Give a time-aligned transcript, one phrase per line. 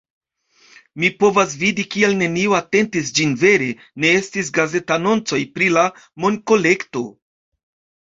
[1.03, 3.69] Mi povas vidi kial neniu atentis ĝin vere,
[4.07, 5.89] ne estis gazetanoncoj pri la
[6.27, 7.09] monkolekto